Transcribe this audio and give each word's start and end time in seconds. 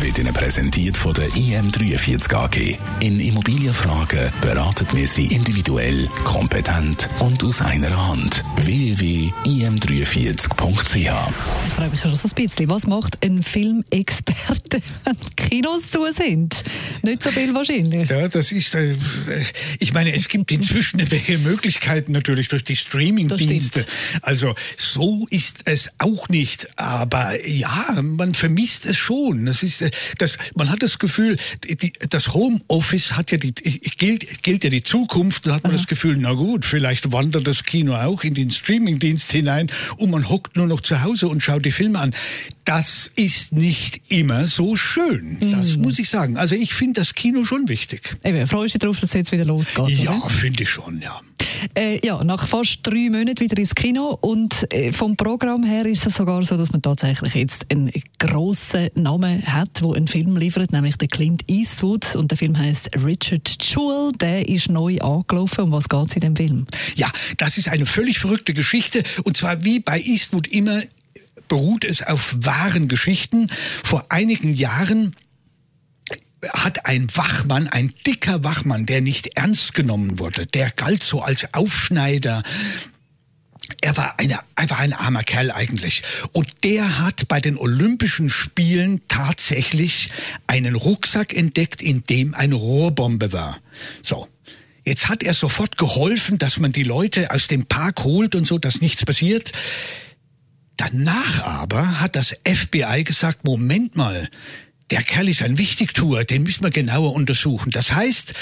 wird 0.00 0.18
Ihnen 0.18 0.32
präsentiert 0.32 0.96
von 0.96 1.12
der 1.12 1.28
IM43 1.30 2.34
AG. 2.34 2.78
In 3.00 3.20
Immobilienfragen 3.20 4.32
beraten 4.40 4.86
wir 4.92 5.06
Sie 5.06 5.26
individuell, 5.26 6.08
kompetent 6.24 7.08
und 7.18 7.44
aus 7.44 7.60
einer 7.60 8.08
Hand. 8.08 8.42
www.im43.ch 8.56 10.96
Ich 10.96 11.74
frage 11.74 11.90
mich 11.90 12.00
schon 12.00 12.16
so 12.16 12.28
ein 12.28 12.34
bisschen, 12.34 12.68
was 12.68 12.86
macht 12.86 13.22
ein 13.24 13.42
Filmexperte, 13.42 14.80
wenn 15.04 15.16
Kinos 15.36 15.90
zu 15.90 16.06
sind? 16.12 16.64
Nicht 17.02 17.22
so 17.22 17.30
viel 17.30 17.54
wahrscheinlich. 17.54 18.08
Ja, 18.08 18.28
das 18.28 18.52
ist, 18.52 18.74
äh, 18.74 18.94
ich 19.78 19.92
meine, 19.92 20.14
es 20.14 20.28
gibt 20.28 20.50
inzwischen 20.52 21.00
eine 21.00 21.10
Menge 21.10 21.38
Möglichkeiten 21.38 22.12
natürlich 22.12 22.48
durch 22.48 22.64
die 22.64 22.76
Streaming-Dienste. 22.76 23.84
Also 24.22 24.54
so 24.76 25.26
ist 25.28 25.60
es 25.66 25.90
auch 25.98 26.28
nicht. 26.28 26.68
Aber 26.78 27.46
ja, 27.46 28.00
man 28.00 28.34
vermisst 28.34 28.86
es 28.86 28.96
schon. 28.96 29.46
Das 29.46 29.62
ist 29.62 29.81
das, 30.18 30.38
man 30.54 30.70
hat 30.70 30.82
das 30.82 30.98
Gefühl, 30.98 31.36
die, 31.64 31.92
das 32.08 32.34
Homeoffice 32.34 33.12
hat 33.12 33.30
ja 33.30 33.38
die, 33.38 33.52
gilt, 33.52 34.42
gilt 34.42 34.64
ja 34.64 34.70
die 34.70 34.82
Zukunft. 34.82 35.46
Da 35.46 35.54
hat 35.54 35.62
man 35.64 35.72
Aha. 35.72 35.78
das 35.78 35.86
Gefühl, 35.86 36.16
na 36.18 36.32
gut, 36.32 36.64
vielleicht 36.64 37.12
wandert 37.12 37.46
das 37.46 37.64
Kino 37.64 37.94
auch 37.94 38.24
in 38.24 38.34
den 38.34 38.50
Streamingdienst 38.50 39.30
hinein 39.30 39.70
und 39.96 40.10
man 40.10 40.28
hockt 40.28 40.56
nur 40.56 40.66
noch 40.66 40.80
zu 40.80 41.02
Hause 41.02 41.28
und 41.28 41.42
schaut 41.42 41.64
die 41.64 41.72
Filme 41.72 41.98
an. 41.98 42.12
Das 42.64 43.10
ist 43.16 43.52
nicht 43.52 44.00
immer 44.08 44.46
so 44.46 44.76
schön. 44.76 45.38
Das 45.52 45.76
mhm. 45.76 45.82
muss 45.82 45.98
ich 45.98 46.08
sagen. 46.08 46.36
Also 46.36 46.54
ich 46.54 46.74
finde 46.74 47.00
das 47.00 47.14
Kino 47.14 47.44
schon 47.44 47.68
wichtig. 47.68 48.16
Eben, 48.24 48.46
freust 48.46 48.74
du 48.74 48.78
dich 48.78 48.80
darauf, 48.80 49.00
dass 49.00 49.10
es 49.10 49.14
jetzt 49.14 49.32
wieder 49.32 49.44
losgeht? 49.44 49.88
Ja, 49.88 50.18
finde 50.28 50.62
ich 50.62 50.70
schon, 50.70 51.00
ja. 51.00 51.20
Äh, 51.74 52.04
ja, 52.04 52.22
nach 52.24 52.46
fast 52.48 52.80
drei 52.82 53.08
Monaten 53.10 53.40
wieder 53.40 53.58
ins 53.58 53.74
Kino 53.74 54.18
und 54.20 54.72
äh, 54.72 54.92
vom 54.92 55.16
Programm 55.16 55.64
her 55.64 55.86
ist 55.86 56.06
es 56.06 56.16
sogar 56.16 56.42
so, 56.44 56.56
dass 56.56 56.72
man 56.72 56.82
tatsächlich 56.82 57.34
jetzt 57.34 57.66
einen 57.70 57.90
grossen 58.18 58.90
Namen 58.94 59.46
hat, 59.46 59.82
wo 59.82 59.92
einen 59.92 60.08
Film 60.08 60.36
liefert, 60.36 60.72
nämlich 60.72 60.96
der 60.96 61.08
Clint 61.08 61.44
Eastwood 61.48 62.14
und 62.14 62.30
der 62.30 62.38
Film 62.38 62.58
heißt 62.58 62.90
Richard 63.04 63.56
Jewell. 63.62 64.12
Der 64.12 64.48
ist 64.48 64.68
neu 64.68 64.98
angelaufen. 64.98 65.64
Um 65.64 65.72
was 65.72 65.88
geht 65.88 66.10
es 66.10 66.14
in 66.16 66.20
dem 66.20 66.36
Film? 66.36 66.66
Ja, 66.96 67.10
das 67.36 67.58
ist 67.58 67.68
eine 67.68 67.86
völlig 67.86 68.18
verrückte 68.18 68.54
Geschichte 68.54 69.02
und 69.24 69.36
zwar 69.36 69.64
wie 69.64 69.80
bei 69.80 70.00
Eastwood 70.00 70.48
immer 70.48 70.82
beruht 71.48 71.84
es 71.84 72.02
auf 72.02 72.34
wahren 72.38 72.88
Geschichten. 72.88 73.48
Vor 73.84 74.06
einigen 74.08 74.54
Jahren 74.54 75.14
hat 76.50 76.86
ein 76.86 77.06
Wachmann, 77.14 77.68
ein 77.68 77.92
dicker 78.06 78.42
Wachmann, 78.44 78.86
der 78.86 79.00
nicht 79.00 79.36
ernst 79.36 79.74
genommen 79.74 80.18
wurde, 80.18 80.46
der 80.46 80.70
galt 80.70 81.02
so 81.02 81.20
als 81.20 81.52
Aufschneider, 81.54 82.42
er 83.80 83.96
war, 83.96 84.18
eine, 84.18 84.40
er 84.56 84.70
war 84.70 84.78
ein 84.78 84.92
armer 84.92 85.22
Kerl 85.22 85.50
eigentlich. 85.50 86.02
Und 86.32 86.64
der 86.64 86.98
hat 86.98 87.28
bei 87.28 87.40
den 87.40 87.56
Olympischen 87.56 88.28
Spielen 88.28 89.00
tatsächlich 89.08 90.10
einen 90.46 90.74
Rucksack 90.74 91.34
entdeckt, 91.34 91.80
in 91.80 92.04
dem 92.04 92.34
eine 92.34 92.56
Rohrbombe 92.56 93.32
war. 93.32 93.58
So. 94.02 94.28
Jetzt 94.84 95.08
hat 95.08 95.22
er 95.22 95.32
sofort 95.32 95.78
geholfen, 95.78 96.38
dass 96.38 96.58
man 96.58 96.72
die 96.72 96.82
Leute 96.82 97.30
aus 97.30 97.46
dem 97.46 97.66
Park 97.66 98.02
holt 98.02 98.34
und 98.34 98.46
so, 98.46 98.58
dass 98.58 98.80
nichts 98.80 99.04
passiert. 99.04 99.52
Danach 100.76 101.44
aber 101.44 102.00
hat 102.00 102.16
das 102.16 102.34
FBI 102.44 103.04
gesagt, 103.04 103.44
Moment 103.44 103.94
mal, 103.94 104.28
der 104.92 105.02
Kerl 105.02 105.28
ist 105.28 105.42
ein 105.42 105.58
Wichtigtuer, 105.58 106.24
den 106.24 106.42
müssen 106.42 106.62
wir 106.62 106.70
genauer 106.70 107.14
untersuchen. 107.14 107.70
Das 107.70 107.92
heißt, 107.92 108.34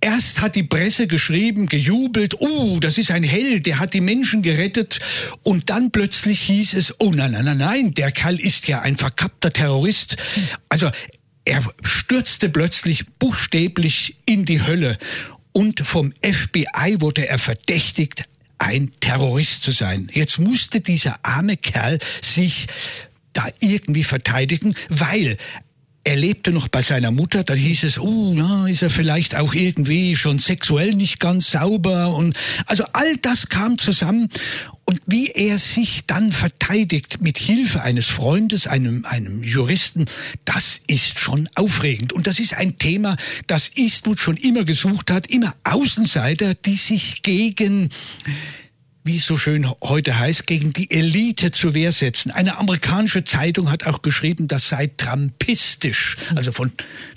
Erst 0.00 0.42
hat 0.42 0.54
die 0.54 0.64
Presse 0.64 1.06
geschrieben, 1.06 1.64
gejubelt, 1.64 2.38
oh, 2.38 2.78
das 2.78 2.98
ist 2.98 3.10
ein 3.10 3.22
Held, 3.22 3.64
der 3.64 3.78
hat 3.78 3.94
die 3.94 4.02
Menschen 4.02 4.42
gerettet. 4.42 5.00
Und 5.42 5.70
dann 5.70 5.92
plötzlich 5.92 6.40
hieß 6.40 6.74
es, 6.74 7.00
oh 7.00 7.10
nein, 7.10 7.30
nein, 7.30 7.46
nein, 7.46 7.56
nein, 7.56 7.94
der 7.94 8.10
Kerl 8.10 8.38
ist 8.38 8.68
ja 8.68 8.82
ein 8.82 8.98
verkappter 8.98 9.50
Terrorist. 9.50 10.18
Also 10.68 10.90
er 11.46 11.62
stürzte 11.84 12.50
plötzlich 12.50 13.06
buchstäblich 13.18 14.16
in 14.26 14.44
die 14.44 14.60
Hölle. 14.60 14.98
Und 15.52 15.80
vom 15.80 16.12
FBI 16.22 17.00
wurde 17.00 17.26
er 17.26 17.38
verdächtigt, 17.38 18.24
ein 18.58 18.92
Terrorist 19.00 19.62
zu 19.62 19.70
sein. 19.70 20.10
Jetzt 20.12 20.38
musste 20.38 20.82
dieser 20.82 21.16
arme 21.22 21.56
Kerl 21.56 21.98
sich 22.20 22.66
da 23.34 23.46
irgendwie 23.60 24.04
verteidigen, 24.04 24.74
weil 24.88 25.36
er 26.04 26.16
lebte 26.16 26.52
noch 26.52 26.68
bei 26.68 26.82
seiner 26.82 27.10
Mutter, 27.10 27.44
da 27.44 27.54
hieß 27.54 27.84
es, 27.84 27.98
oh, 27.98 28.34
na, 28.34 28.68
ist 28.68 28.82
er 28.82 28.90
vielleicht 28.90 29.36
auch 29.36 29.54
irgendwie 29.54 30.16
schon 30.16 30.38
sexuell 30.38 30.94
nicht 30.94 31.18
ganz 31.18 31.50
sauber 31.50 32.14
und 32.14 32.36
also 32.66 32.84
all 32.92 33.16
das 33.16 33.48
kam 33.48 33.78
zusammen 33.78 34.28
und 34.84 35.00
wie 35.06 35.28
er 35.28 35.56
sich 35.56 36.04
dann 36.06 36.30
verteidigt 36.30 37.22
mit 37.22 37.38
Hilfe 37.38 37.82
eines 37.82 38.06
Freundes, 38.06 38.66
einem, 38.66 39.06
einem 39.06 39.42
Juristen, 39.42 40.04
das 40.44 40.82
ist 40.86 41.18
schon 41.18 41.48
aufregend. 41.54 42.12
Und 42.12 42.26
das 42.26 42.38
ist 42.38 42.52
ein 42.52 42.76
Thema, 42.76 43.16
das 43.46 43.70
Eastwood 43.74 44.20
schon 44.20 44.36
immer 44.36 44.64
gesucht 44.64 45.10
hat, 45.10 45.26
immer 45.28 45.54
Außenseiter, 45.64 46.54
die 46.54 46.76
sich 46.76 47.22
gegen 47.22 47.88
wie 49.06 49.18
es 49.18 49.26
so 49.26 49.36
schön 49.36 49.68
heute 49.82 50.18
heißt, 50.18 50.46
gegen 50.46 50.72
die 50.72 50.90
Elite 50.90 51.50
zur 51.50 51.74
Wehr 51.74 51.92
setzen. 51.92 52.30
Eine 52.30 52.56
amerikanische 52.56 53.22
Zeitung 53.22 53.70
hat 53.70 53.84
auch 53.84 54.00
geschrieben, 54.00 54.48
das 54.48 54.66
sei 54.70 54.90
trampistisch, 54.96 56.16
also 56.34 56.52
von 56.52 56.72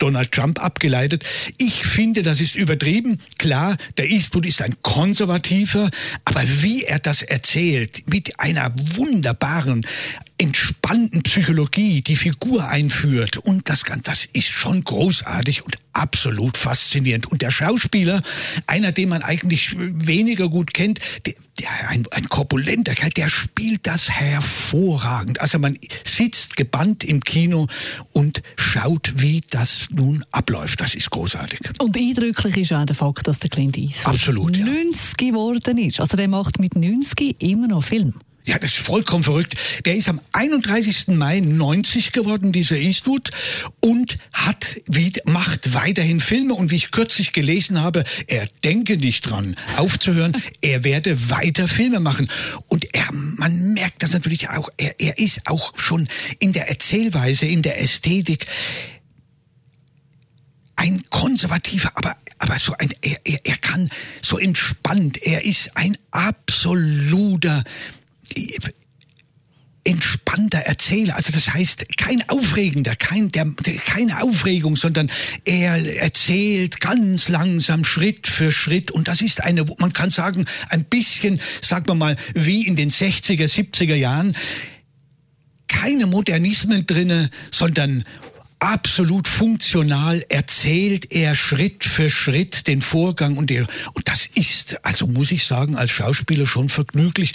Donald 0.00 0.32
Trump 0.32 0.62
abgeleitet. 0.62 1.24
Ich 1.56 1.86
finde, 1.86 2.22
das 2.22 2.40
ist 2.40 2.56
übertrieben. 2.56 3.20
Klar, 3.38 3.76
der 3.96 4.10
Eastwood 4.10 4.44
ist 4.44 4.60
ein 4.60 4.74
konservativer, 4.82 5.88
aber 6.24 6.42
wie 6.62 6.82
er 6.82 6.98
das 6.98 7.22
erzählt, 7.22 8.10
mit 8.10 8.40
einer 8.40 8.74
wunderbaren, 8.96 9.86
entspannten 10.38 11.22
Psychologie 11.22 12.00
die 12.00 12.16
Figur 12.16 12.68
einführt 12.68 13.36
und 13.38 13.68
das, 13.68 13.82
das 14.04 14.28
ist 14.32 14.48
schon 14.48 14.84
großartig 14.84 15.64
und 15.64 15.76
absolut 15.92 16.56
faszinierend. 16.56 17.26
Und 17.26 17.42
der 17.42 17.50
Schauspieler, 17.50 18.22
einer, 18.66 18.92
den 18.92 19.08
man 19.08 19.22
eigentlich 19.22 19.74
weniger 19.76 20.48
gut 20.48 20.72
kennt, 20.72 21.00
der, 21.26 21.34
der 21.58 21.88
ein, 21.88 22.04
ein 22.12 22.28
korpulenter 22.28 22.94
Kerl, 22.94 23.10
der 23.10 23.28
spielt 23.28 23.86
das 23.86 24.08
hervorragend. 24.08 25.40
Also 25.40 25.58
man 25.58 25.76
sitzt 26.04 26.56
gebannt 26.56 27.02
im 27.02 27.20
Kino 27.20 27.66
und 28.12 28.42
schaut, 28.56 29.12
wie 29.16 29.40
das 29.50 29.88
nun 29.90 30.24
abläuft. 30.30 30.80
Das 30.80 30.94
ist 30.94 31.10
großartig. 31.10 31.60
Und 31.80 31.96
eindrücklich 31.96 32.56
ist 32.58 32.72
auch 32.72 32.86
der 32.86 32.94
Fakt, 32.94 33.26
dass 33.26 33.40
der 33.40 33.50
Clint 33.50 33.76
Eastwood 33.76 34.14
Absolut, 34.14 34.56
ja. 34.56 34.64
90 34.64 35.16
geworden 35.16 35.78
ist. 35.78 36.00
Also 36.00 36.16
der 36.16 36.28
macht 36.28 36.60
mit 36.60 36.76
90 36.76 37.42
immer 37.42 37.66
noch 37.66 37.82
Film. 37.82 38.14
Ja, 38.48 38.58
das 38.58 38.70
ist 38.70 38.78
vollkommen 38.78 39.24
verrückt. 39.24 39.56
Der 39.84 39.94
ist 39.94 40.08
am 40.08 40.22
31. 40.32 41.08
Mai 41.08 41.40
90 41.40 42.12
geworden, 42.12 42.50
dieser 42.50 42.78
Eastwood, 42.78 43.30
und 43.80 44.16
hat, 44.32 44.80
wie, 44.86 45.12
macht 45.26 45.74
weiterhin 45.74 46.18
Filme. 46.18 46.54
Und 46.54 46.70
wie 46.70 46.76
ich 46.76 46.90
kürzlich 46.90 47.32
gelesen 47.32 47.82
habe, 47.82 48.04
er 48.26 48.48
denke 48.64 48.96
nicht 48.96 49.28
dran, 49.28 49.54
aufzuhören. 49.76 50.34
er 50.62 50.82
werde 50.82 51.28
weiter 51.28 51.68
Filme 51.68 52.00
machen. 52.00 52.30
Und 52.68 52.94
er, 52.94 53.12
man 53.12 53.74
merkt 53.74 54.02
das 54.02 54.14
natürlich 54.14 54.48
auch. 54.48 54.70
Er, 54.78 54.98
er 54.98 55.18
ist 55.18 55.42
auch 55.44 55.76
schon 55.76 56.08
in 56.38 56.54
der 56.54 56.70
Erzählweise, 56.70 57.44
in 57.44 57.60
der 57.60 57.78
Ästhetik 57.78 58.46
ein 60.74 61.04
konservativer, 61.10 61.92
aber 61.96 62.16
aber 62.38 62.56
so 62.56 62.72
ein 62.78 62.88
er, 63.02 63.18
er, 63.24 63.40
er 63.44 63.56
kann 63.56 63.90
so 64.22 64.38
entspannt. 64.38 65.20
Er 65.20 65.44
ist 65.44 65.76
ein 65.76 65.98
absoluter 66.12 67.64
entspannter 69.88 70.58
Erzähler. 70.58 71.16
Also 71.16 71.32
das 71.32 71.52
heißt, 71.52 71.96
kein 71.96 72.28
Aufregender, 72.28 72.94
kein, 72.94 73.32
der, 73.32 73.46
keine 73.86 74.22
Aufregung, 74.22 74.76
sondern 74.76 75.10
er 75.44 75.96
erzählt 76.00 76.80
ganz 76.80 77.28
langsam, 77.28 77.84
Schritt 77.84 78.26
für 78.26 78.52
Schritt. 78.52 78.90
Und 78.90 79.08
das 79.08 79.22
ist 79.22 79.42
eine, 79.42 79.64
man 79.78 79.94
kann 79.94 80.10
sagen, 80.10 80.44
ein 80.68 80.84
bisschen, 80.84 81.40
sagen 81.62 81.86
wir 81.88 81.94
mal, 81.94 82.16
wie 82.34 82.66
in 82.66 82.76
den 82.76 82.90
60er, 82.90 83.46
70er 83.46 83.94
Jahren. 83.94 84.36
Keine 85.68 86.06
Modernismen 86.06 86.84
drinne, 86.86 87.30
sondern 87.50 88.04
absolut 88.58 89.28
funktional 89.28 90.24
erzählt 90.28 91.12
er 91.12 91.34
Schritt 91.34 91.84
für 91.84 92.10
Schritt 92.10 92.66
den 92.66 92.82
Vorgang 92.82 93.36
und, 93.36 93.50
der, 93.50 93.66
und 93.94 94.08
das 94.08 94.28
ist, 94.34 94.84
also 94.84 95.06
muss 95.06 95.30
ich 95.30 95.46
sagen, 95.46 95.76
als 95.76 95.90
Schauspieler 95.90 96.46
schon 96.46 96.68
vergnüglich 96.68 97.32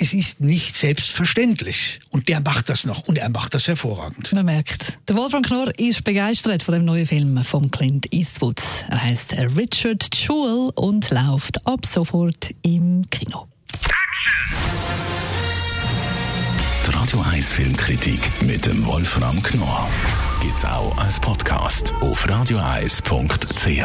es 0.00 0.14
ist 0.14 0.40
nicht 0.40 0.74
selbstverständlich. 0.74 2.00
Und 2.10 2.28
der 2.28 2.40
macht 2.40 2.68
das 2.70 2.86
noch 2.86 3.06
und 3.06 3.18
er 3.18 3.28
macht 3.28 3.54
das 3.54 3.68
hervorragend. 3.68 4.32
Man 4.32 4.46
merkt, 4.46 4.98
der 5.08 5.16
Wolfram 5.16 5.42
Knorr 5.42 5.70
ist 5.78 6.02
begeistert 6.04 6.62
von 6.62 6.74
dem 6.74 6.86
neuen 6.86 7.06
Film 7.06 7.44
von 7.44 7.70
Clint 7.70 8.12
Eastwood. 8.12 8.60
Er 8.88 9.02
heißt 9.02 9.34
Richard 9.56 10.08
Jewell 10.16 10.70
und 10.74 11.10
läuft 11.10 11.66
ab 11.66 11.84
sofort 11.84 12.50
im 12.62 13.04
Kino. 13.10 13.46
Die 16.86 16.90
Radio 16.92 17.20
1 17.20 17.52
Filmkritik 17.52 18.20
mit 18.42 18.64
dem 18.64 18.84
Wolfram 18.86 19.42
Knorr 19.42 19.88
gibt's 20.40 20.64
auch 20.64 20.96
als 20.96 21.20
Podcast 21.20 21.92
auf 22.00 22.26
radioeis.ch. 22.26 23.84